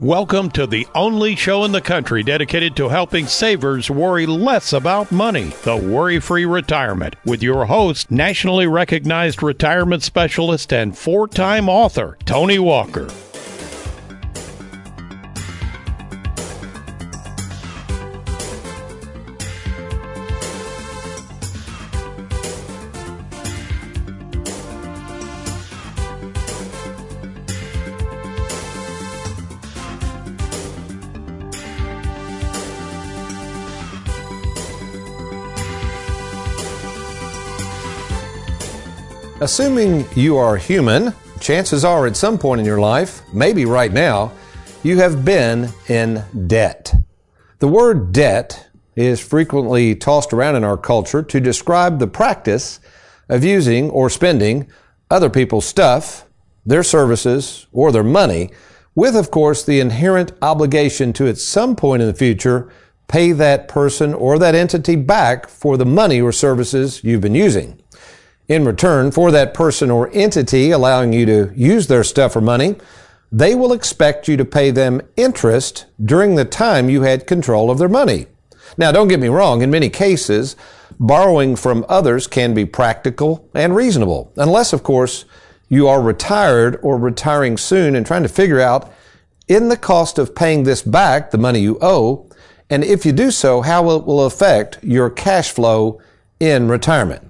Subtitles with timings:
[0.00, 5.12] Welcome to the only show in the country dedicated to helping savers worry less about
[5.12, 11.68] money, the Worry Free Retirement, with your host, nationally recognized retirement specialist and four time
[11.68, 13.10] author, Tony Walker.
[39.42, 44.32] Assuming you are human, chances are at some point in your life, maybe right now,
[44.82, 46.94] you have been in debt.
[47.58, 52.80] The word debt is frequently tossed around in our culture to describe the practice
[53.30, 54.70] of using or spending
[55.10, 56.26] other people's stuff,
[56.66, 58.50] their services, or their money,
[58.94, 62.70] with, of course, the inherent obligation to at some point in the future
[63.08, 67.79] pay that person or that entity back for the money or services you've been using.
[68.50, 72.74] In return for that person or entity allowing you to use their stuff or money,
[73.30, 77.78] they will expect you to pay them interest during the time you had control of
[77.78, 78.26] their money.
[78.76, 80.56] Now, don't get me wrong, in many cases,
[80.98, 85.26] borrowing from others can be practical and reasonable, unless, of course,
[85.68, 88.92] you are retired or retiring soon and trying to figure out
[89.46, 92.28] in the cost of paying this back, the money you owe,
[92.68, 96.00] and if you do so, how it will affect your cash flow
[96.40, 97.29] in retirement.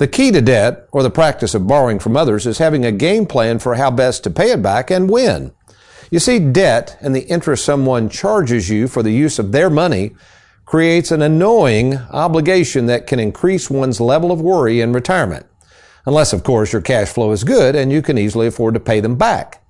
[0.00, 3.26] The key to debt, or the practice of borrowing from others, is having a game
[3.26, 5.52] plan for how best to pay it back and when.
[6.10, 10.12] You see, debt and the interest someone charges you for the use of their money
[10.64, 15.44] creates an annoying obligation that can increase one's level of worry in retirement.
[16.06, 19.00] Unless, of course, your cash flow is good and you can easily afford to pay
[19.00, 19.62] them back.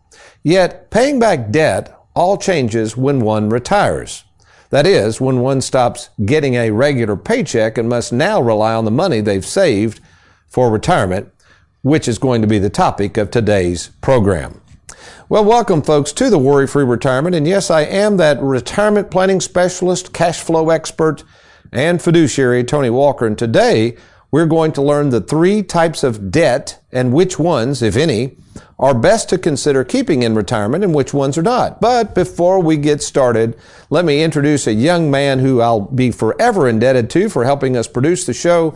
[0.44, 4.22] Yet, paying back debt all changes when one retires.
[4.69, 8.92] That is, when one stops getting a regular paycheck and must now rely on the
[8.92, 10.00] money they've saved
[10.50, 11.33] for retirement,
[11.83, 14.61] which is going to be the topic of today's program.
[15.28, 17.37] Well, welcome, folks, to the Worry Free Retirement.
[17.37, 21.22] And yes, I am that retirement planning specialist, cash flow expert,
[21.72, 23.27] and fiduciary, Tony Walker.
[23.27, 23.97] And today,
[24.33, 28.37] we're going to learn the three types of debt and which ones, if any,
[28.78, 31.81] are best to consider keeping in retirement and which ones are not.
[31.81, 33.56] But before we get started,
[33.88, 37.87] let me introduce a young man who I'll be forever indebted to for helping us
[37.87, 38.75] produce the show.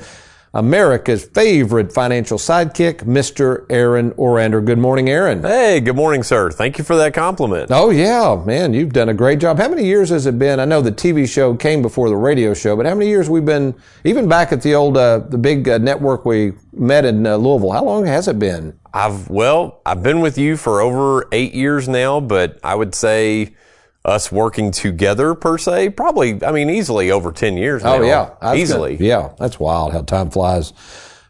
[0.54, 3.66] America's favorite financial sidekick, Mr.
[3.68, 4.64] Aaron Orander.
[4.64, 5.42] Good morning, Aaron.
[5.42, 6.48] Hey, good morning, sir.
[6.52, 7.72] Thank you for that compliment.
[7.72, 9.58] Oh, yeah, man, you've done a great job.
[9.58, 10.60] How many years has it been?
[10.60, 13.44] I know the TV show came before the radio show, but how many years we've
[13.44, 17.36] been, even back at the old, uh, the big uh, network we met in uh,
[17.36, 18.78] Louisville, how long has it been?
[18.92, 23.56] I've, well, I've been with you for over eight years now, but I would say,
[24.04, 27.96] us working together per se, probably, I mean, easily over 10 years now.
[27.96, 28.30] Oh, yeah.
[28.40, 28.96] That's easily.
[28.96, 29.06] Good.
[29.06, 29.32] Yeah.
[29.38, 30.72] That's wild how time flies.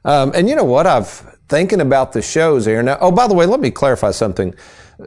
[0.04, 0.86] Um, and you know what?
[0.86, 2.82] I've thinking about the shows here.
[2.82, 4.54] Now, oh, by the way, let me clarify something.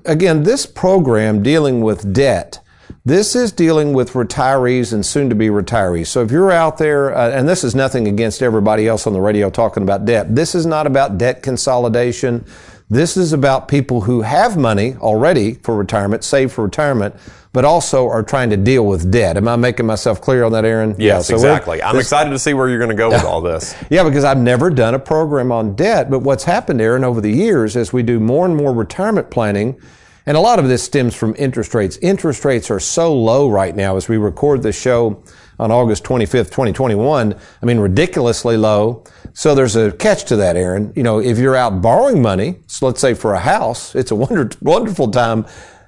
[0.06, 2.62] Again, this program dealing with debt,
[3.04, 6.08] this is dealing with retirees and soon to be retirees.
[6.08, 9.22] So if you're out there, uh, and this is nothing against everybody else on the
[9.22, 12.46] radio talking about debt, this is not about debt consolidation.
[12.90, 17.16] This is about people who have money already for retirement, saved for retirement,
[17.52, 19.36] but also are trying to deal with debt.
[19.36, 20.92] Am I making myself clear on that, Aaron?
[20.92, 21.84] Yes, yeah, so exactly.
[21.84, 23.76] I'm excited to see where you're going to go with all this.
[23.90, 27.32] Yeah, because I've never done a program on debt, but what's happened, Aaron, over the
[27.32, 29.80] years as we do more and more retirement planning,
[30.26, 31.98] and a lot of this stems from interest rates.
[32.02, 35.24] Interest rates are so low right now as we record this show
[35.60, 37.34] on August 25th, 2021.
[37.34, 39.04] I mean, ridiculously low.
[39.34, 40.94] So there's a catch to that, Aaron.
[40.96, 44.16] You know, if you're out borrowing money, so let's say for a house, it's a
[44.16, 45.46] wonder, wonderful time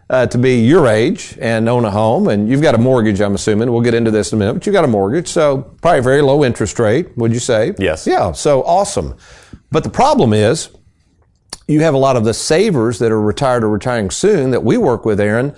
[0.09, 3.35] uh, to be your age and own a home, and you've got a mortgage, I'm
[3.35, 3.71] assuming.
[3.71, 6.21] We'll get into this in a minute, but you've got a mortgage, so probably very
[6.21, 7.75] low interest rate, would you say?
[7.77, 8.07] Yes.
[8.07, 9.15] Yeah, so awesome.
[9.71, 10.69] But the problem is,
[11.67, 14.77] you have a lot of the savers that are retired or retiring soon that we
[14.77, 15.55] work with, Aaron,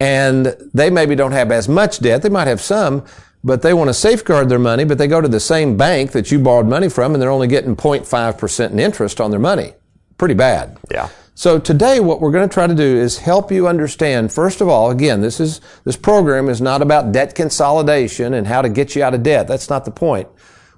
[0.00, 2.22] and they maybe don't have as much debt.
[2.22, 3.04] They might have some,
[3.44, 6.30] but they want to safeguard their money, but they go to the same bank that
[6.30, 9.72] you borrowed money from and they're only getting 0.5% in interest on their money.
[10.16, 10.78] Pretty bad.
[10.90, 11.08] Yeah.
[11.34, 14.68] So today what we're going to try to do is help you understand, first of
[14.68, 18.94] all, again, this is, this program is not about debt consolidation and how to get
[18.94, 19.48] you out of debt.
[19.48, 20.28] That's not the point.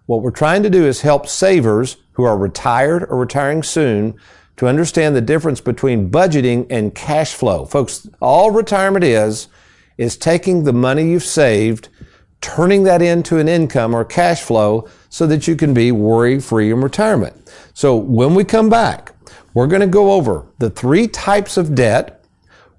[0.06, 4.14] What we're trying to do is help savers who are retired or retiring soon
[4.56, 7.64] to understand the difference between budgeting and cash flow.
[7.64, 9.48] Folks, all retirement is,
[9.98, 11.88] is taking the money you've saved,
[12.44, 16.70] turning that into an income or cash flow so that you can be worry free
[16.70, 17.50] in retirement.
[17.72, 19.14] So when we come back,
[19.54, 22.20] we're going to go over the three types of debt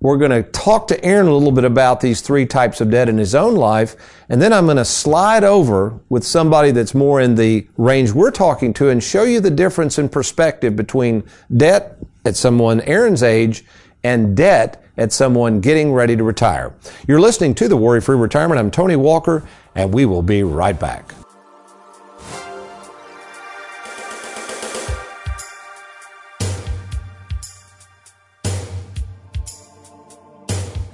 [0.02, 3.10] we're going to talk to Aaron a little bit about these three types of debt
[3.10, 3.96] in his own life.
[4.30, 8.30] And then I'm going to slide over with somebody that's more in the range we're
[8.30, 11.24] talking to and show you the difference in perspective between
[11.58, 13.66] debt at someone Aaron's age
[14.04, 16.74] and debt at someone getting ready to retire.
[17.08, 18.60] You're listening to the Worry Free Retirement.
[18.60, 19.44] I'm Tony Walker
[19.76, 21.14] and we will be right back.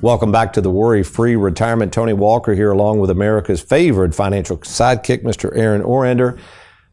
[0.00, 1.92] Welcome back to the Worry Free Retirement.
[1.92, 5.50] Tony Walker here, along with America's favorite financial sidekick, Mr.
[5.56, 6.38] Aaron Orander.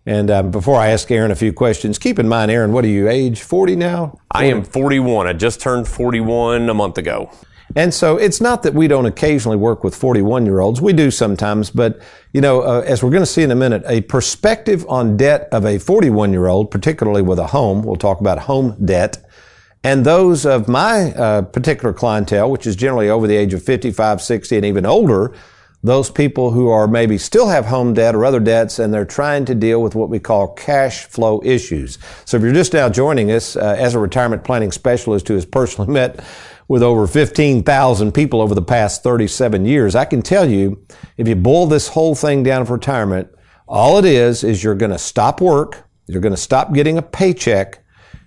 [0.07, 2.87] And um, before I ask Aaron a few questions, keep in mind, Aaron, what are
[2.87, 4.07] you, age 40 now?
[4.07, 4.19] 40?
[4.31, 5.27] I am 41.
[5.27, 7.29] I just turned 41 a month ago.
[7.75, 10.81] And so it's not that we don't occasionally work with 41 year olds.
[10.81, 12.01] We do sometimes, but
[12.33, 15.47] you know, uh, as we're going to see in a minute, a perspective on debt
[15.51, 19.23] of a 41 year old, particularly with a home, we'll talk about home debt,
[19.85, 24.19] and those of my uh, particular clientele, which is generally over the age of 55,
[24.19, 25.31] 60, and even older,
[25.83, 29.45] those people who are maybe still have home debt or other debts and they're trying
[29.45, 31.99] to deal with what we call cash flow issues.
[32.25, 35.45] So if you're just now joining us uh, as a retirement planning specialist who has
[35.45, 36.19] personally met
[36.67, 40.83] with over 15,000 people over the past 37 years, I can tell you
[41.17, 43.29] if you boil this whole thing down for retirement,
[43.67, 47.03] all it is is you're going to stop work, you're going to stop getting a
[47.03, 47.84] paycheck,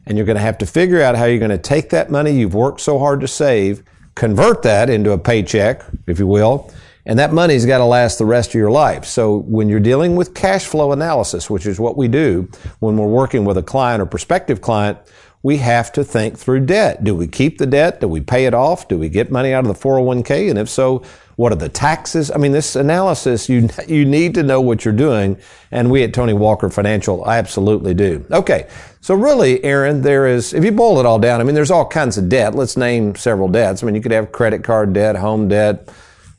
[0.08, 2.32] and you're going to have to figure out how you're going to take that money
[2.32, 3.82] you've worked so hard to save,
[4.14, 6.72] convert that into a paycheck, if you will,
[7.04, 9.04] and that money's got to last the rest of your life.
[9.04, 12.50] So when you're dealing with cash flow analysis, which is what we do
[12.80, 14.98] when we're working with a client or prospective client,
[15.42, 17.04] we have to think through debt.
[17.04, 18.00] Do we keep the debt?
[18.00, 18.88] Do we pay it off?
[18.88, 20.48] Do we get money out of the 401k?
[20.48, 21.02] And if so,
[21.38, 22.32] what are the taxes?
[22.32, 25.38] I mean, this analysis, you, you need to know what you're doing.
[25.70, 28.26] And we at Tony Walker Financial absolutely do.
[28.32, 28.66] Okay.
[29.02, 31.86] So really, Aaron, there is, if you boil it all down, I mean, there's all
[31.86, 32.56] kinds of debt.
[32.56, 33.84] Let's name several debts.
[33.84, 35.88] I mean, you could have credit card debt, home debt,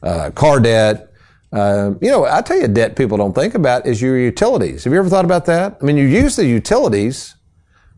[0.03, 1.13] uh, car debt.
[1.53, 4.83] Uh, you know, I tell you, debt people don't think about is your utilities.
[4.83, 5.77] Have you ever thought about that?
[5.81, 7.35] I mean, you use the utilities,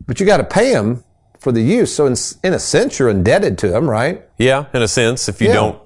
[0.06, 1.02] but you got to pay them
[1.40, 1.92] for the use.
[1.92, 2.14] So in,
[2.44, 4.22] in a sense, you're indebted to them, right?
[4.38, 5.28] Yeah, in a sense.
[5.28, 5.54] If you yeah.
[5.54, 5.81] don't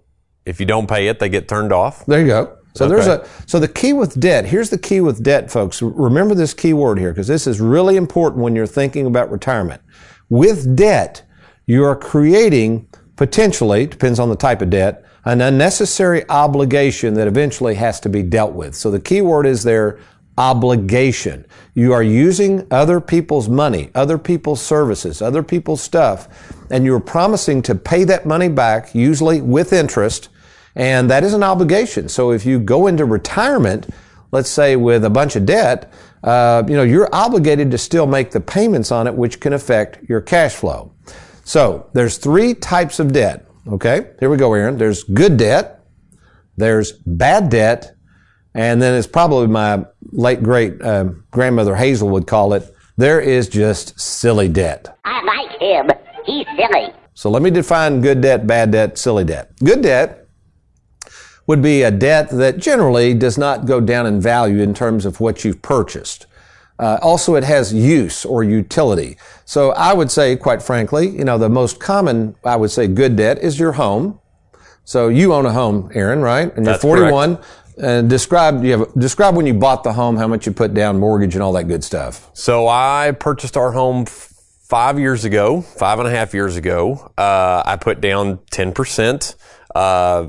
[0.46, 2.06] if you don't pay it, they get turned off.
[2.06, 2.58] There you go.
[2.75, 2.94] So okay.
[2.94, 4.46] there's a so the key with debt.
[4.46, 5.82] Here's the key with debt, folks.
[5.82, 9.82] Remember this key word here because this is really important when you're thinking about retirement.
[10.28, 11.22] With debt,
[11.66, 17.74] you are creating potentially depends on the type of debt an unnecessary obligation that eventually
[17.74, 18.76] has to be dealt with.
[18.76, 19.98] So the key word is there
[20.38, 21.44] obligation.
[21.74, 26.29] You are using other people's money, other people's services, other people's stuff,
[26.70, 30.29] and you're promising to pay that money back, usually with interest,
[30.77, 32.09] and that is an obligation.
[32.09, 33.89] So if you go into retirement,
[34.31, 35.91] let's say with a bunch of debt,
[36.23, 40.06] uh, you know, you're obligated to still make the payments on it, which can affect
[40.09, 40.93] your cash flow.
[41.45, 43.47] So there's three types of debt.
[43.69, 44.11] Okay.
[44.21, 44.77] Here we go, Aaron.
[44.77, 45.81] There's good debt.
[46.56, 47.97] There's bad debt.
[48.55, 52.75] And then it's probably my late great uh, grandmother Hazel would call it.
[52.99, 54.99] There is just silly debt.
[55.05, 55.91] I like him.
[56.25, 56.93] He's silly.
[57.15, 59.53] So let me define good debt, bad debt, silly debt.
[59.59, 60.26] Good debt
[61.46, 65.20] would be a debt that generally does not go down in value in terms of
[65.20, 66.26] what you've purchased.
[66.79, 69.17] Uh, also, it has use or utility.
[69.44, 73.17] So I would say, quite frankly, you know, the most common, I would say, good
[73.17, 74.20] debt is your home.
[74.84, 76.55] So you own a home, Aaron, right?
[76.55, 77.38] And That's you're 41.
[77.79, 80.98] And describe you have describe when you bought the home, how much you put down,
[80.98, 82.31] mortgage, and all that good stuff.
[82.32, 87.12] So I purchased our home five years ago, five and a half years ago.
[87.19, 89.34] Uh, I put down ten percent.
[89.74, 90.29] Uh,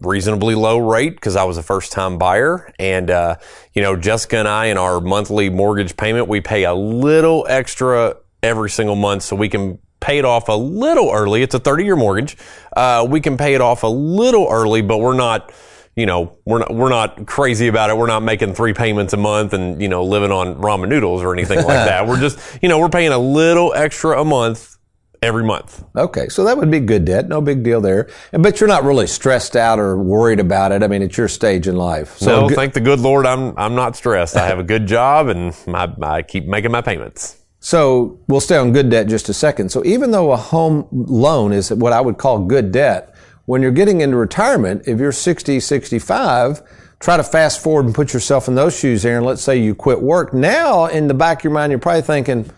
[0.00, 2.72] reasonably low rate because I was a first time buyer.
[2.78, 3.36] And, uh,
[3.72, 8.16] you know, Jessica and I in our monthly mortgage payment, we pay a little extra
[8.42, 11.42] every single month so we can pay it off a little early.
[11.42, 12.36] It's a 30 year mortgage.
[12.74, 15.52] Uh, we can pay it off a little early, but we're not,
[15.94, 17.96] you know, we're not, we're not crazy about it.
[17.98, 21.34] We're not making three payments a month and, you know, living on ramen noodles or
[21.34, 22.06] anything like that.
[22.06, 24.78] We're just, you know, we're paying a little extra a month
[25.22, 25.84] every month.
[25.96, 27.28] Okay, so that would be good debt.
[27.28, 28.08] No big deal there.
[28.32, 30.82] But you're not really stressed out or worried about it.
[30.82, 32.16] I mean, it's your stage in life.
[32.18, 34.36] So good- thank the good Lord, I'm, I'm not stressed.
[34.36, 37.36] I have a good job and my, I keep making my payments.
[37.62, 39.70] So we'll stay on good debt just a second.
[39.70, 43.70] So even though a home loan is what I would call good debt, when you're
[43.70, 46.62] getting into retirement, if you're 60, 65,
[47.00, 49.24] try to fast forward and put yourself in those shoes, Aaron.
[49.24, 50.32] Let's say you quit work.
[50.32, 52.50] Now, in the back of your mind, you're probably thinking,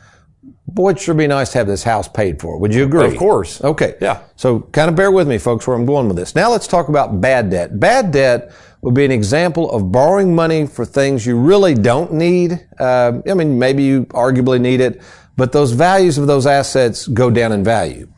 [0.75, 2.59] boy, it sure be nice to have this house paid for.
[2.59, 3.07] Would you agree?
[3.07, 3.63] Of course.
[3.63, 3.97] Okay.
[4.01, 4.23] Yeah.
[4.37, 6.35] So kind of bear with me, folks, where I'm going with this.
[6.35, 7.79] Now let's talk about bad debt.
[7.79, 8.53] Bad debt
[8.83, 12.67] would be an example of borrowing money for things you really don't need.
[12.79, 15.01] Uh, I mean, maybe you arguably need it,
[15.37, 18.09] but those values of those assets go down in value.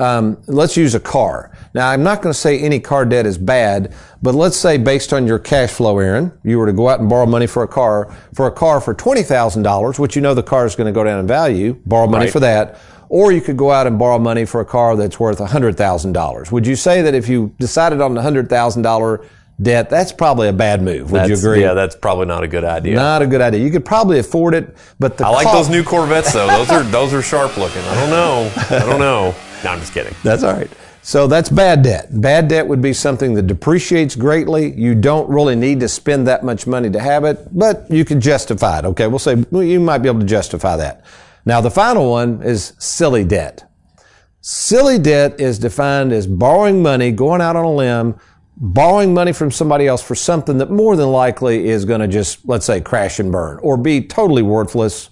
[0.00, 1.50] Um, let's use a car.
[1.74, 3.92] Now, I'm not going to say any car debt is bad,
[4.22, 7.08] but let's say based on your cash flow, Aaron, you were to go out and
[7.10, 10.64] borrow money for a car, for a car for $20,000, which you know the car
[10.64, 12.32] is going to go down in value, borrow money Right.
[12.32, 12.78] for that.
[13.10, 16.50] Or you could go out and borrow money for a car that's worth $100,000.
[16.52, 19.24] Would you say that if you decided on the $100,000
[19.62, 21.10] debt, that's probably a bad move?
[21.12, 21.60] Would you agree?
[21.62, 22.94] Yeah, that's probably not a good idea.
[22.94, 23.60] Not a good idea.
[23.60, 26.46] You could probably afford it, but the I like those new Corvettes though.
[26.46, 27.82] Those are those are sharp looking.
[27.82, 28.52] I don't know.
[28.70, 29.34] I don't know.
[29.62, 30.14] No, I'm just kidding.
[30.22, 30.70] That's all right.
[31.02, 32.08] So that's bad debt.
[32.18, 34.72] Bad debt would be something that depreciates greatly.
[34.72, 38.22] You don't really need to spend that much money to have it, but you can
[38.22, 38.86] justify it.
[38.86, 41.04] Okay, we'll say well, you might be able to justify that.
[41.44, 43.70] Now, the final one is silly debt.
[44.42, 48.18] Silly debt is defined as borrowing money, going out on a limb,
[48.60, 52.46] borrowing money from somebody else for something that more than likely is going to just,
[52.46, 55.08] let's say, crash and burn or be totally worthless,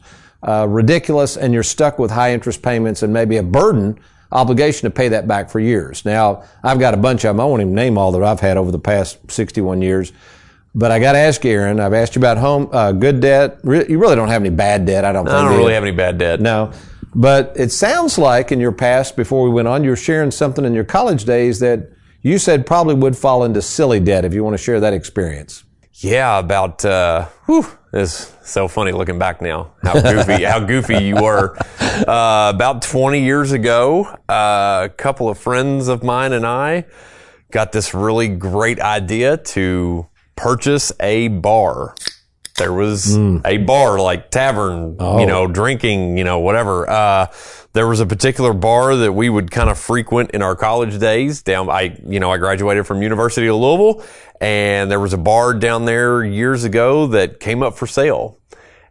[0.47, 3.99] uh, ridiculous, and you're stuck with high interest payments and maybe a burden
[4.31, 6.05] obligation to pay that back for years.
[6.05, 7.41] Now, I've got a bunch of them.
[7.41, 10.13] I won't even name all that I've had over the past 61 years.
[10.75, 11.81] But I got to ask you, Aaron.
[11.81, 13.59] I've asked you about home uh, good debt.
[13.65, 15.07] Re- you really don't have any bad debt.
[15.07, 15.27] I don't.
[15.27, 16.41] I think, don't really have any bad debt.
[16.41, 16.73] No.
[17.15, 20.67] But it sounds like in your past, before we went on, you were sharing something
[20.67, 21.91] in your college days that
[22.23, 25.65] you said probably would fall into silly debt if you want to share that experience.
[26.01, 29.73] Yeah, about uh, whew, it's so funny looking back now.
[29.83, 31.57] How goofy, how goofy you were.
[31.81, 36.85] Uh, about 20 years ago, uh, a couple of friends of mine and I
[37.51, 40.07] got this really great idea to
[40.37, 41.95] purchase a bar.
[42.59, 46.89] There was a bar like tavern, you know, drinking, you know, whatever.
[46.89, 47.27] Uh,
[47.73, 51.43] there was a particular bar that we would kind of frequent in our college days.
[51.43, 54.05] Down, I, you know, I graduated from University of Louisville,
[54.41, 58.39] and there was a bar down there years ago that came up for sale,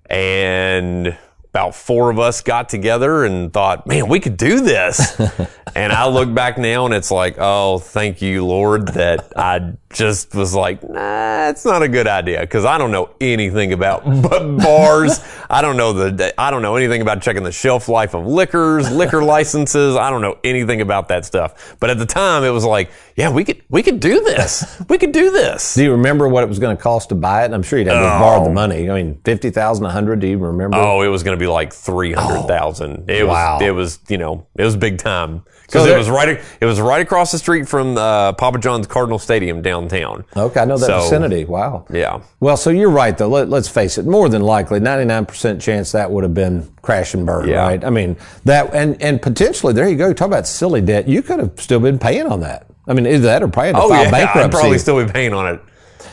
[0.10, 1.18] and
[1.58, 5.20] about four of us got together and thought, man, we could do this.
[5.76, 10.36] and I look back now and it's like, oh, thank you, Lord, that I just
[10.36, 14.04] was like, nah, it's not a good idea because I don't know anything about
[14.60, 15.20] bars.
[15.50, 18.92] I don't know the, I don't know anything about checking the shelf life of liquors,
[18.92, 19.96] liquor licenses.
[19.96, 21.76] I don't know anything about that stuff.
[21.80, 24.82] But at the time, it was like, yeah, we could, we could do this.
[24.90, 25.76] We could do this.
[25.76, 27.52] Do you remember what it was going to cost to buy it?
[27.52, 28.90] I'm sure you'd have to have borrowed the money.
[28.90, 30.20] I mean, 50,000, 100.
[30.20, 30.78] Do you remember?
[30.78, 33.10] Oh, it was going to be like three hundred thousand.
[33.10, 33.56] It wow.
[33.56, 33.64] was.
[33.64, 34.00] It was.
[34.10, 36.40] You know, it was big time because So it was right.
[36.62, 40.26] It was right across the street from uh, Papa John's Cardinal Stadium downtown.
[40.36, 41.46] Okay, I know that So- vicinity.
[41.46, 41.86] Wow.
[41.92, 42.20] Yeah.
[42.40, 43.28] Well, so you're right, though.
[43.28, 44.06] Let, let's face it.
[44.06, 47.62] More than likely, 99% chance that would have been crash and burn, Yeah.
[47.62, 47.84] right?
[47.84, 50.14] I mean, that, and, and potentially, there you go.
[50.14, 51.08] Talk about silly debt.
[51.08, 52.68] You could have still been paying on that.
[52.88, 54.12] I mean, either that or probably had to Oh file yeah.
[54.12, 54.40] bankruptcy.
[54.46, 55.60] I'd probably still be paying on it.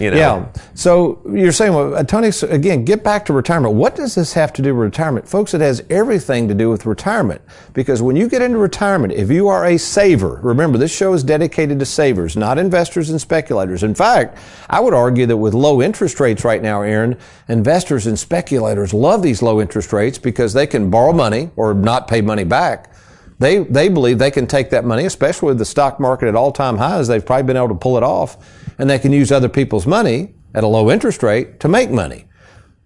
[0.00, 0.16] You know.
[0.16, 0.46] Yeah.
[0.74, 3.74] So you're saying, well, Tony, again, get back to retirement.
[3.74, 5.28] What does this have to do with retirement?
[5.28, 7.40] Folks, it has everything to do with retirement.
[7.72, 11.22] Because when you get into retirement, if you are a saver, remember, this show is
[11.22, 13.82] dedicated to savers, not investors and speculators.
[13.82, 18.18] In fact, I would argue that with low interest rates right now, Aaron, investors and
[18.18, 22.44] speculators love these low interest rates because they can borrow money or not pay money
[22.44, 22.90] back.
[23.38, 26.52] They, they believe they can take that money, especially with the stock market at all
[26.52, 27.08] time highs.
[27.08, 28.36] They've probably been able to pull it off
[28.78, 32.26] and they can use other people's money at a low interest rate to make money.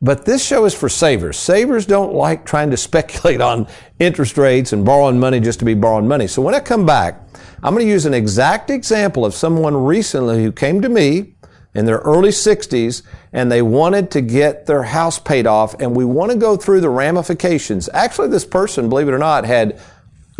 [0.01, 1.37] But this show is for savers.
[1.37, 3.67] Savers don't like trying to speculate on
[3.99, 6.27] interest rates and borrowing money just to be borrowing money.
[6.27, 7.21] So when I come back,
[7.63, 11.35] I'm going to use an exact example of someone recently who came to me
[11.75, 13.03] in their early 60s
[13.33, 16.81] and they wanted to get their house paid off and we want to go through
[16.81, 17.89] the ramifications.
[17.93, 19.81] Actually, this person, believe it or not, had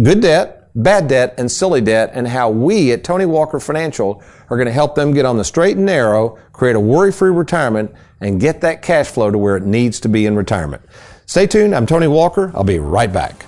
[0.01, 4.57] good debt, bad debt, and silly debt, and how we at Tony Walker Financial are
[4.57, 8.41] going to help them get on the straight and narrow, create a worry-free retirement, and
[8.41, 10.83] get that cash flow to where it needs to be in retirement.
[11.27, 11.75] Stay tuned.
[11.75, 12.51] I'm Tony Walker.
[12.55, 13.45] I'll be right back.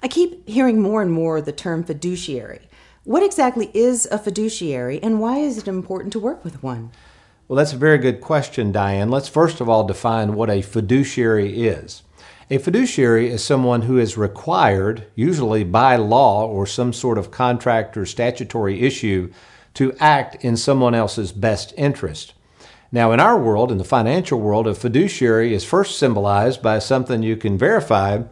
[0.00, 2.60] I keep hearing more and more the term fiduciary.
[3.08, 6.90] What exactly is a fiduciary and why is it important to work with one?
[7.48, 9.08] Well, that's a very good question, Diane.
[9.08, 12.02] Let's first of all define what a fiduciary is.
[12.50, 17.96] A fiduciary is someone who is required, usually by law or some sort of contract
[17.96, 19.32] or statutory issue,
[19.72, 22.34] to act in someone else's best interest.
[22.92, 27.22] Now, in our world, in the financial world, a fiduciary is first symbolized by something
[27.22, 28.24] you can verify.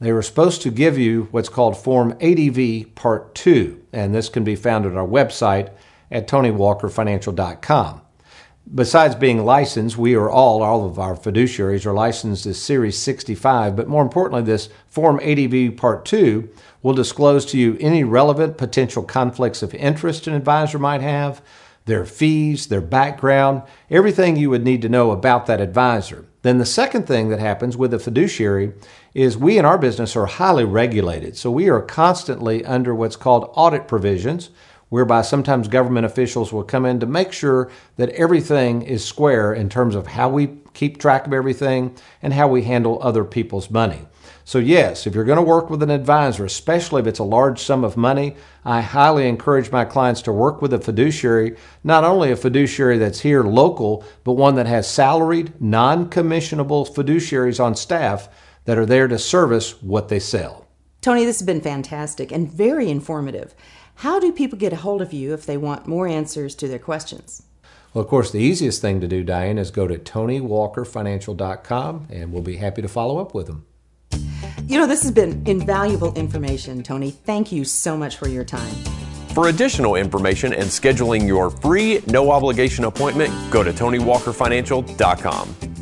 [0.00, 4.44] They were supposed to give you what's called Form ADV Part 2, and this can
[4.44, 5.70] be found at our website
[6.10, 8.02] at TonyWalkerFinancial.com.
[8.72, 13.74] Besides being licensed, we are all, all of our fiduciaries are licensed as Series 65,
[13.74, 16.48] but more importantly, this Form ADV Part 2
[16.82, 21.42] will disclose to you any relevant potential conflicts of interest an advisor might have
[21.88, 26.26] their fees, their background, everything you would need to know about that advisor.
[26.42, 28.74] Then the second thing that happens with a fiduciary
[29.18, 31.36] is we in our business are highly regulated.
[31.36, 34.50] So we are constantly under what's called audit provisions,
[34.90, 39.68] whereby sometimes government officials will come in to make sure that everything is square in
[39.68, 44.06] terms of how we keep track of everything and how we handle other people's money.
[44.44, 47.60] So, yes, if you're going to work with an advisor, especially if it's a large
[47.60, 52.30] sum of money, I highly encourage my clients to work with a fiduciary, not only
[52.30, 58.28] a fiduciary that's here local, but one that has salaried, non commissionable fiduciaries on staff
[58.68, 60.66] that are there to service what they sell.
[61.00, 63.54] Tony, this has been fantastic and very informative.
[63.94, 66.78] How do people get a hold of you if they want more answers to their
[66.78, 67.44] questions?
[67.94, 72.42] Well, of course, the easiest thing to do, Diane, is go to TonyWalkerFinancial.com and we'll
[72.42, 73.64] be happy to follow up with them.
[74.66, 77.10] You know, this has been invaluable information, Tony.
[77.10, 78.74] Thank you so much for your time.
[79.32, 85.77] For additional information and scheduling your free, no obligation appointment, go to TonyWalkerFinancial.com.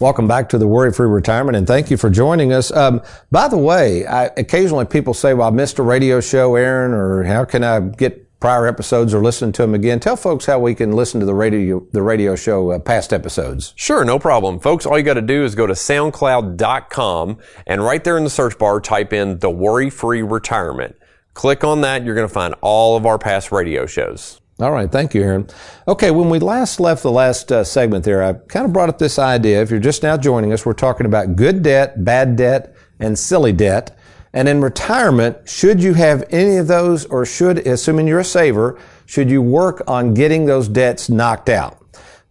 [0.00, 2.70] Welcome back to the Worry Free Retirement, and thank you for joining us.
[2.70, 6.92] Um, by the way, I, occasionally people say, "Well, I missed a radio show, Aaron,"
[6.92, 10.60] or "How can I get prior episodes or listen to them again?" Tell folks how
[10.60, 13.72] we can listen to the radio the radio show uh, past episodes.
[13.74, 14.86] Sure, no problem, folks.
[14.86, 18.56] All you got to do is go to SoundCloud.com and right there in the search
[18.56, 20.94] bar, type in "the Worry Free Retirement."
[21.34, 22.04] Click on that.
[22.04, 24.40] You're going to find all of our past radio shows.
[24.60, 25.46] All right, thank you, Aaron.
[25.86, 28.98] Okay, when we last left the last uh, segment there, I kind of brought up
[28.98, 29.62] this idea.
[29.62, 33.52] If you're just now joining us, we're talking about good debt, bad debt, and silly
[33.52, 33.96] debt.
[34.32, 38.80] And in retirement, should you have any of those, or should, assuming you're a saver,
[39.06, 41.78] should you work on getting those debts knocked out?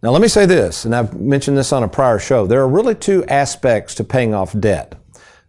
[0.02, 2.46] Now, let me say this, and I've mentioned this on a prior show.
[2.46, 4.94] There are really two aspects to paying off debt.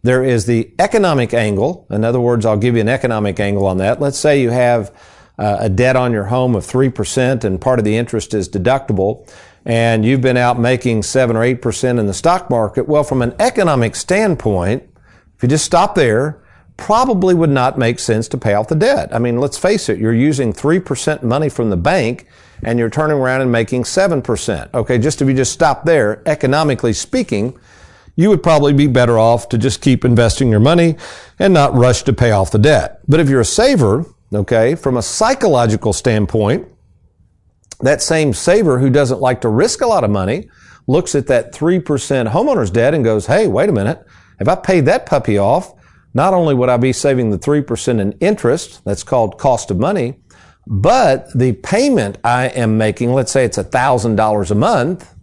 [0.02, 1.86] There is the economic angle.
[1.90, 4.00] In other words, I'll give you an economic angle on that.
[4.00, 4.96] Let's say you have
[5.40, 9.28] uh, a debt on your home of 3% and part of the interest is deductible
[9.66, 13.36] and you've been out making 7 or 8% in the stock market, well, from an
[13.40, 14.84] economic standpoint,
[15.36, 16.44] if you just stop there,
[16.78, 19.14] probably would not make sense to pay off the debt.
[19.14, 22.28] I mean, let's face it, you're using 3% money from the bank
[22.64, 24.74] and you're turning around and making 7%.
[24.74, 27.58] Okay, just if you just stop there, economically speaking,
[28.16, 30.98] you would probably be better off to just keep investing your money
[31.38, 33.00] and not rush to pay off the debt.
[33.08, 34.76] But if you're a saver, Okay.
[34.76, 36.68] From a psychological standpoint,
[37.82, 40.50] that same saver who doesn't like to risk a lot of money
[40.88, 41.84] looks at that 3%
[42.32, 44.04] homeowner's debt and goes, Hey, wait a minute.
[44.40, 45.74] If I paid that puppy off,
[46.14, 50.20] not only would I be saving the 3% in interest, that's called cost of money,
[50.66, 55.16] but the payment I am making, let's say it's $1,000 a month,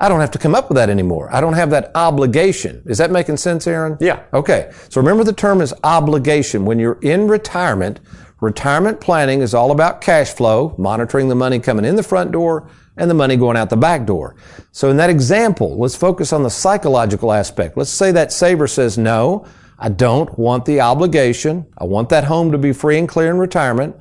[0.00, 1.28] I don't have to come up with that anymore.
[1.34, 2.82] I don't have that obligation.
[2.86, 3.96] Is that making sense, Aaron?
[4.00, 4.22] Yeah.
[4.32, 4.70] Okay.
[4.88, 6.64] So remember the term is obligation.
[6.64, 7.98] When you're in retirement,
[8.40, 12.68] Retirement planning is all about cash flow, monitoring the money coming in the front door
[12.96, 14.36] and the money going out the back door.
[14.70, 17.76] So in that example, let's focus on the psychological aspect.
[17.76, 19.44] Let's say that saver says, no,
[19.78, 21.66] I don't want the obligation.
[21.78, 23.96] I want that home to be free and clear in retirement.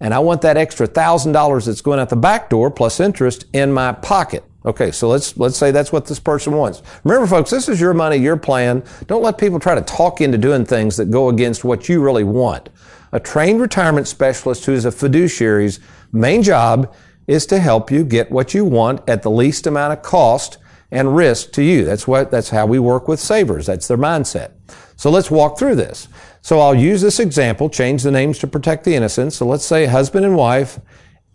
[0.00, 3.44] And I want that extra thousand dollars that's going out the back door plus interest
[3.52, 4.42] in my pocket.
[4.64, 6.82] Okay, so let's let's say that's what this person wants.
[7.04, 8.84] Remember, folks, this is your money, your plan.
[9.06, 12.24] Don't let people try to talk into doing things that go against what you really
[12.24, 12.68] want.
[13.12, 15.80] A trained retirement specialist who is a fiduciary's
[16.12, 16.94] main job
[17.26, 20.58] is to help you get what you want at the least amount of cost
[20.90, 21.84] and risk to you.
[21.84, 23.66] That's what, that's how we work with savers.
[23.66, 24.52] That's their mindset.
[24.96, 26.08] So let's walk through this.
[26.42, 29.32] So I'll use this example, change the names to protect the innocent.
[29.32, 30.80] So let's say husband and wife,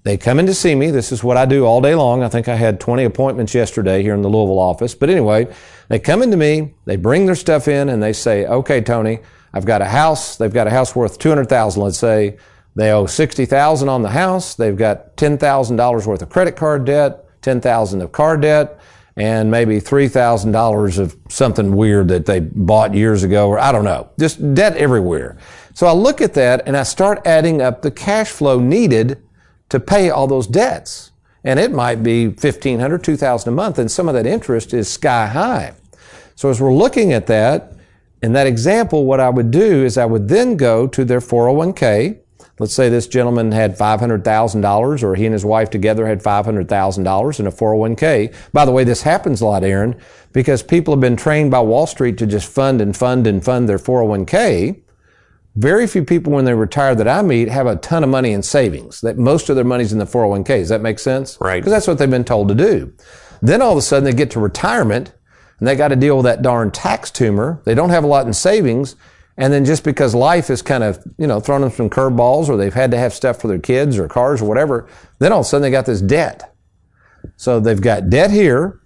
[0.03, 0.89] they come in to see me.
[0.89, 2.23] This is what I do all day long.
[2.23, 4.95] I think I had 20 appointments yesterday here in the Louisville office.
[4.95, 5.47] But anyway,
[5.89, 9.19] they come into me, they bring their stuff in and they say, okay, Tony,
[9.53, 10.35] I've got a house.
[10.37, 11.81] They've got a house worth 200,000.
[11.81, 12.37] Let's say
[12.75, 14.55] they owe 60,000 on the house.
[14.55, 18.79] They've got $10,000 worth of credit card debt, 10,000 of car debt,
[19.15, 24.09] and maybe $3,000 of something weird that they bought years ago, or I don't know.
[24.19, 25.37] Just debt everywhere.
[25.73, 29.23] So I look at that and I start adding up the cash flow needed
[29.69, 31.11] to pay all those debts.
[31.43, 35.27] And it might be 1500 2000 a month, and some of that interest is sky
[35.27, 35.73] high.
[36.35, 37.73] So as we're looking at that,
[38.21, 42.19] in that example, what I would do is I would then go to their 401k.
[42.59, 47.47] Let's say this gentleman had $500,000 or he and his wife together had $500,000 in
[47.47, 48.33] a 401k.
[48.51, 49.95] By the way, this happens a lot, Aaron,
[50.33, 53.69] because people have been trained by Wall Street to just fund and fund and fund
[53.69, 54.81] their 401k.
[55.55, 58.41] Very few people when they retire that I meet have a ton of money in
[58.41, 59.01] savings.
[59.01, 60.47] That most of their money's in the 401k.
[60.47, 61.37] Does that make sense?
[61.39, 61.59] Right.
[61.59, 62.93] Because that's what they've been told to do.
[63.41, 65.13] Then all of a sudden they get to retirement
[65.59, 67.61] and they got to deal with that darn tax tumor.
[67.65, 68.95] They don't have a lot in savings.
[69.37, 72.57] And then just because life is kind of, you know, throwing them some curveballs or
[72.57, 74.87] they've had to have stuff for their kids or cars or whatever,
[75.19, 76.55] then all of a sudden they got this debt.
[77.35, 78.79] So they've got debt here.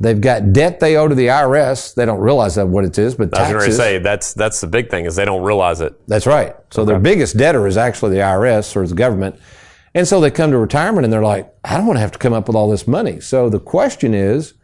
[0.00, 1.94] They've got debt they owe to the IRS.
[1.94, 4.60] They don't realize that what it is, but I was going to say that's that's
[4.60, 6.06] the big thing is they don't realize it.
[6.06, 6.54] That's right.
[6.70, 9.40] So their biggest debtor is actually the IRS or the government.
[9.94, 12.18] And so they come to retirement and they're like, I don't want to have to
[12.18, 13.18] come up with all this money.
[13.18, 14.54] So the question is,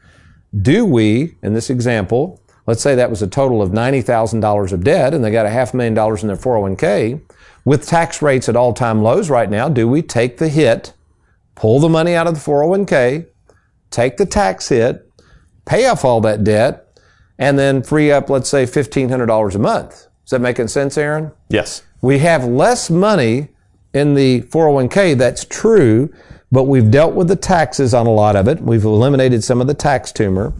[0.61, 5.15] do we, in this example, let's say that was a total of $90,000 of debt
[5.15, 7.21] and they got a half million dollars in their 401k,
[7.65, 10.93] with tax rates at all time lows right now, do we take the hit,
[11.55, 13.27] pull the money out of the 401k,
[13.91, 15.11] take the tax hit,
[15.65, 16.99] pay off all that debt,
[17.39, 20.07] and then free up, let's say, $1,500 a month?
[20.25, 21.33] Is that making sense, Aaron?
[21.49, 21.83] Yes.
[22.01, 23.49] We have less money
[23.93, 25.17] in the 401k.
[25.17, 26.13] That's true,
[26.53, 28.61] but we've dealt with the taxes on a lot of it.
[28.61, 30.53] We've eliminated some of the tax tumor.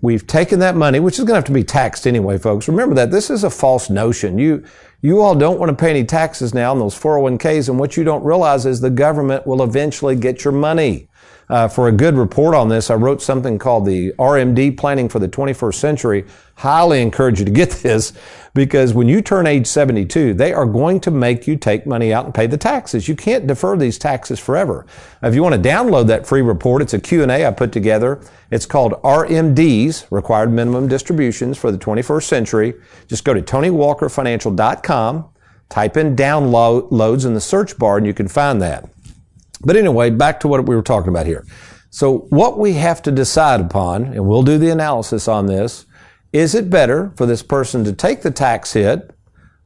[0.00, 2.68] We've taken that money, which is going to have to be taxed anyway, folks.
[2.68, 4.38] Remember that this is a false notion.
[4.38, 4.64] You,
[5.00, 8.04] you all don't want to pay any taxes now on those 401ks, and what you
[8.04, 11.08] don't realize is the government will eventually get your money.
[11.48, 15.18] Uh, for a good report on this, I wrote something called the RMD Planning for
[15.18, 16.24] the 21st Century.
[16.56, 18.12] Highly encourage you to get this
[18.54, 22.24] because when you turn age 72, they are going to make you take money out
[22.24, 23.08] and pay the taxes.
[23.08, 24.86] You can't defer these taxes forever.
[25.22, 28.20] If you want to download that free report, it's a Q&A I put together.
[28.50, 32.74] It's called RMDs, Required Minimum Distributions for the 21st Century.
[33.08, 35.28] Just go to TonyWalkerFinancial.com,
[35.68, 38.88] type in downloads in the search bar, and you can find that.
[39.64, 41.44] But anyway, back to what we were talking about here.
[41.90, 45.86] So what we have to decide upon, and we'll do the analysis on this,
[46.32, 49.16] is it better for this person to take the tax hit,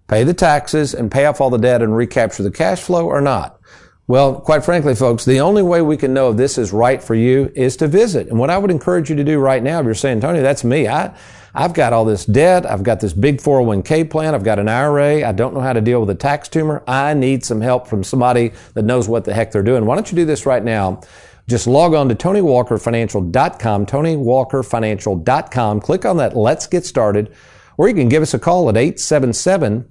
[0.07, 3.23] pay the taxes, and pay off all the debt and recapture the cash flow or
[3.23, 3.59] not?
[4.07, 7.15] Well, quite frankly, folks, the only way we can know if this is right for
[7.15, 8.29] you is to visit.
[8.29, 10.65] And what I would encourage you to do right now, if you're saying, Tony, that's
[10.65, 10.89] me.
[10.89, 11.15] I,
[11.55, 12.65] I've got all this debt.
[12.71, 14.35] I've got this big 401k plan.
[14.35, 15.27] I've got an IRA.
[15.27, 16.83] I don't know how to deal with a tax tumor.
[16.87, 19.87] I need some help from somebody that knows what the heck they're doing.
[19.87, 21.01] Why don't you do this right now?
[21.49, 25.81] Just log on to TonyWalkerFinancial.com, TonyWalkerFinancial.com.
[25.81, 27.35] Click on that Let's Get Started,
[27.79, 29.91] or you can give us a call at 877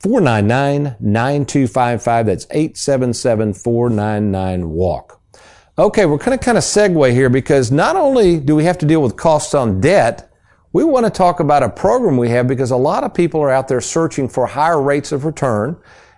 [0.00, 2.26] 499 9255.
[2.26, 5.20] That's 877 499 WALK.
[5.78, 8.86] Okay, we're going to kind of segue here because not only do we have to
[8.86, 10.25] deal with costs on debt,
[10.76, 13.50] we want to talk about a program we have because a lot of people are
[13.50, 15.74] out there searching for higher rates of return.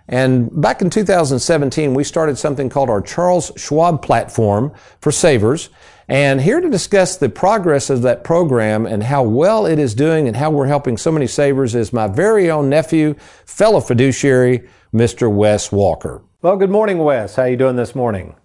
[0.09, 5.69] And back in 2017, we started something called our Charles Schwab platform for savers.
[6.09, 10.27] And here to discuss the progress of that program and how well it is doing
[10.27, 13.13] and how we're helping so many savers is my very own nephew,
[13.45, 15.33] fellow fiduciary, Mr.
[15.33, 16.21] Wes Walker.
[16.41, 17.35] Well, good morning, Wes.
[17.35, 18.35] How are you doing this morning?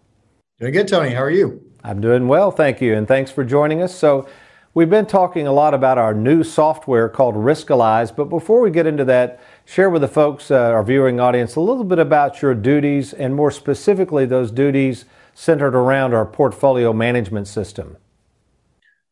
[0.60, 1.10] Doing good, Tony.
[1.10, 1.60] How are you?
[1.82, 3.92] I'm doing well, thank you, and thanks for joining us.
[3.92, 4.28] So,
[4.74, 8.86] we've been talking a lot about our new software called Riskalyze, but before we get
[8.86, 12.54] into that, share with the folks, uh, our viewing audience, a little bit about your
[12.54, 17.96] duties and more specifically those duties centered around our portfolio management system.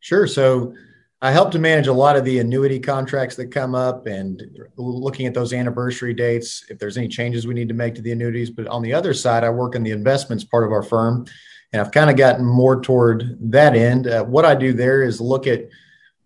[0.00, 0.26] Sure.
[0.26, 0.74] So
[1.20, 4.42] I help to manage a lot of the annuity contracts that come up and
[4.76, 8.10] looking at those anniversary dates, if there's any changes we need to make to the
[8.10, 8.50] annuities.
[8.50, 11.26] But on the other side, I work in the investments part of our firm,
[11.72, 14.06] and I've kind of gotten more toward that end.
[14.06, 15.68] Uh, what I do there is look at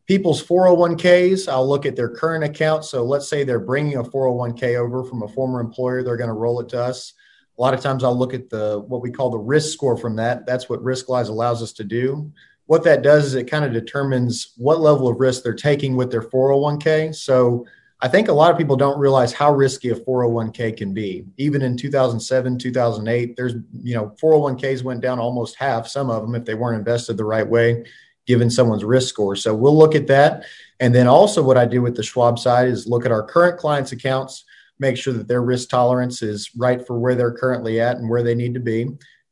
[0.07, 1.49] people's 401ks.
[1.49, 2.85] I'll look at their current account.
[2.85, 6.35] So let's say they're bringing a 401k over from a former employer, they're going to
[6.35, 7.15] roll it to us.
[7.59, 10.17] A lot of times I'll look at the what we call the risk score from
[10.17, 10.47] that.
[10.47, 12.31] That's what Riskalyze allows us to do.
[12.67, 16.11] What that does is it kind of determines what level of risk they're taking with
[16.11, 17.15] their 401k.
[17.15, 17.65] So
[18.01, 21.25] I think a lot of people don't realize how risky a 401k can be.
[21.39, 26.35] Even in 2007, 2008, there's, you know, 401ks went down almost half, some of them
[26.35, 27.85] if they weren't invested the right way.
[28.27, 29.37] given someone's risk score.
[29.37, 30.45] So we'll look at that.
[30.81, 33.59] And then also, what I do with the Schwab side is look at our current
[33.59, 34.45] clients' accounts,
[34.79, 38.23] make sure that their risk tolerance is right for where they're currently at and where
[38.23, 38.89] they need to be.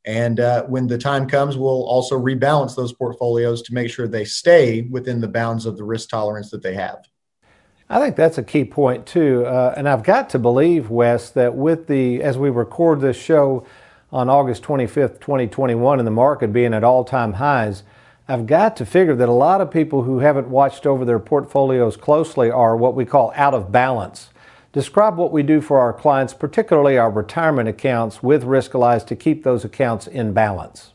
[0.07, 4.25] And uh, when the time comes, we'll also rebalance those portfolios to make sure they
[4.25, 7.05] stay within the bounds of the risk tolerance that they have.
[7.89, 11.55] I think that's a key point too, uh, and I've got to believe, Wes, that
[11.55, 13.67] with the as we record this show
[14.11, 17.83] on August 25th, 2021, and the market being at all-time highs,
[18.27, 21.97] I've got to figure that a lot of people who haven't watched over their portfolios
[21.97, 24.31] closely are what we call out of balance.
[24.73, 29.45] Describe what we do for our clients, particularly our retirement accounts with Riskalyze to keep
[29.45, 30.95] those accounts in balance.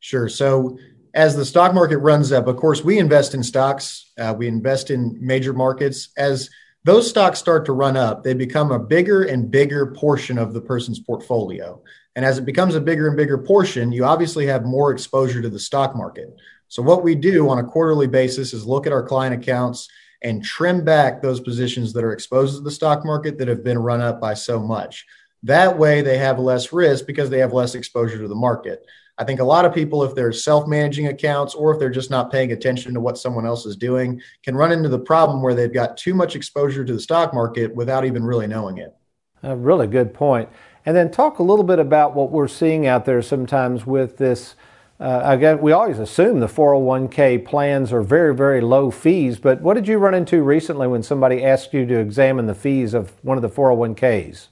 [0.00, 0.28] Sure.
[0.28, 0.78] So
[1.14, 4.90] as the stock market runs up, of course, we invest in stocks, uh, we invest
[4.90, 6.10] in major markets.
[6.16, 6.50] As
[6.84, 10.60] those stocks start to run up, they become a bigger and bigger portion of the
[10.60, 11.82] person's portfolio.
[12.16, 15.48] And as it becomes a bigger and bigger portion, you obviously have more exposure to
[15.48, 16.34] the stock market.
[16.68, 19.88] So, what we do on a quarterly basis is look at our client accounts
[20.22, 23.78] and trim back those positions that are exposed to the stock market that have been
[23.78, 25.06] run up by so much.
[25.44, 28.84] That way, they have less risk because they have less exposure to the market.
[29.20, 32.10] I think a lot of people, if they're self managing accounts or if they're just
[32.10, 35.54] not paying attention to what someone else is doing, can run into the problem where
[35.54, 38.96] they've got too much exposure to the stock market without even really knowing it.
[39.42, 40.48] A really good point.
[40.86, 44.56] And then talk a little bit about what we're seeing out there sometimes with this.
[44.98, 49.74] Uh, again, we always assume the 401k plans are very, very low fees, but what
[49.74, 53.36] did you run into recently when somebody asked you to examine the fees of one
[53.36, 54.48] of the 401ks?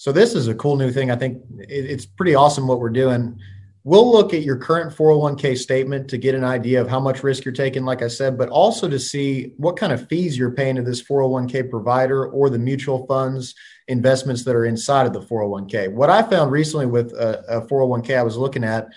[0.00, 1.10] So this is a cool new thing.
[1.10, 3.38] I think it's pretty awesome what we're doing.
[3.84, 7.44] We'll look at your current 401k statement to get an idea of how much risk
[7.44, 10.76] you're taking, like I said, but also to see what kind of fees you're paying
[10.76, 13.54] to this 401k provider or the mutual funds
[13.88, 15.92] investments that are inside of the 401k.
[15.92, 18.88] What I found recently with a, a 401k I was looking at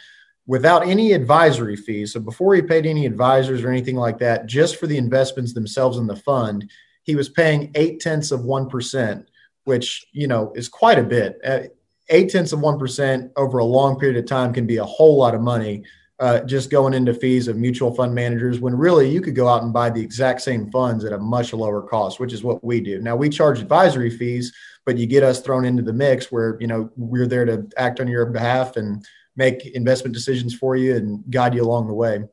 [0.47, 2.13] without any advisory fees.
[2.13, 5.97] So before he paid any advisors or anything like that, just for the investments themselves
[5.97, 9.25] in the fund, he was paying eight tenths of 1%
[9.65, 11.39] which you know is quite a bit.
[11.45, 11.59] Uh,
[12.09, 15.17] eight tenths of one percent over a long period of time can be a whole
[15.17, 15.83] lot of money.
[16.19, 19.63] Uh, just going into fees of mutual fund managers when really you could go out
[19.63, 22.79] and buy the exact same funds at a much lower cost, which is what we
[22.79, 23.01] do.
[23.01, 24.53] Now we charge advisory fees,
[24.85, 27.99] but you get us thrown into the mix where you know we're there to act
[27.99, 32.23] on your behalf and make investment decisions for you and guide you along the way.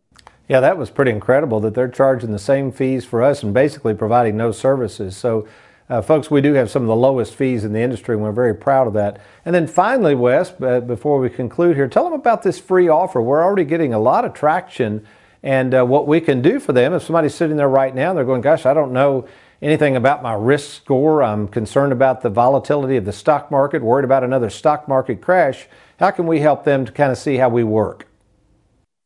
[0.49, 3.95] Yeah, that was pretty incredible that they're charging the same fees for us and basically
[3.95, 5.17] providing no services.
[5.17, 5.47] So
[5.91, 8.31] uh, folks, we do have some of the lowest fees in the industry, and we're
[8.31, 9.21] very proud of that.
[9.45, 13.21] And then finally, Wes, uh, before we conclude here, tell them about this free offer.
[13.21, 15.05] We're already getting a lot of traction,
[15.43, 16.95] and uh, what we can do for them.
[16.95, 19.27] If somebody's sitting there right now, they're going, "Gosh, I don't know
[19.61, 21.25] anything about my risk score.
[21.25, 25.67] I'm concerned about the volatility of the stock market, worried about another stock market crash."
[25.99, 28.07] How can we help them to kind of see how we work?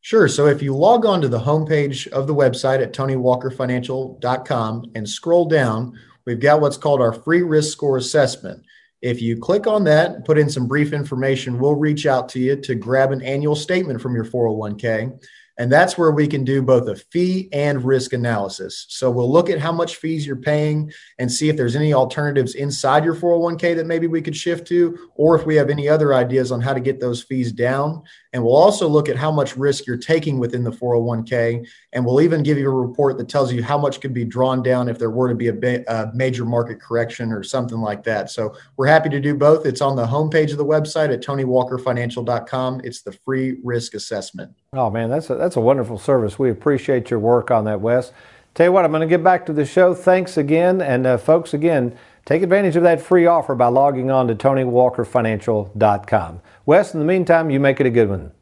[0.02, 0.28] Sure.
[0.28, 5.46] So if you log on to the homepage of the website at TonyWalkerFinancial.com and scroll
[5.46, 8.64] down, we've got what's called our free risk score assessment.
[9.02, 12.56] If you click on that, put in some brief information, we'll reach out to you
[12.56, 15.18] to grab an annual statement from your 401k.
[15.56, 18.86] And that's where we can do both a fee and risk analysis.
[18.88, 22.56] So we'll look at how much fees you're paying and see if there's any alternatives
[22.56, 26.12] inside your 401k that maybe we could shift to, or if we have any other
[26.12, 28.02] ideas on how to get those fees down.
[28.32, 31.64] And we'll also look at how much risk you're taking within the 401k.
[31.94, 34.62] And we'll even give you a report that tells you how much could be drawn
[34.62, 38.30] down if there were to be a, a major market correction or something like that.
[38.30, 39.64] So we're happy to do both.
[39.64, 42.80] It's on the homepage of the website at TonyWalkerFinancial.com.
[42.82, 44.52] It's the free risk assessment.
[44.72, 46.36] Oh, man, that's a, that's a wonderful service.
[46.38, 48.12] We appreciate your work on that, Wes.
[48.54, 49.94] Tell you what, I'm going to get back to the show.
[49.94, 50.82] Thanks again.
[50.82, 56.40] And uh, folks, again, take advantage of that free offer by logging on to TonyWalkerFinancial.com.
[56.66, 58.32] Wes, in the meantime, you make it a good one.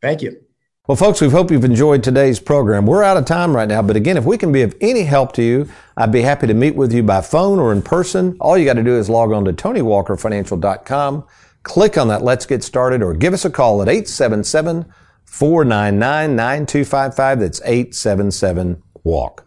[0.00, 0.40] Thank you.
[0.90, 2.84] Well, folks, we hope you've enjoyed today's program.
[2.84, 5.32] We're out of time right now, but again, if we can be of any help
[5.34, 8.36] to you, I'd be happy to meet with you by phone or in person.
[8.40, 11.26] All you got to do is log on to TonyWalkerFinancial.com,
[11.62, 14.92] click on that Let's Get Started, or give us a call at 877
[15.26, 17.38] 499 9255.
[17.38, 19.46] That's 877 WALK.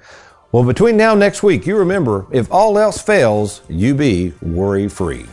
[0.54, 4.88] Well, between now and next week, you remember if all else fails, you be worry
[4.88, 5.26] free.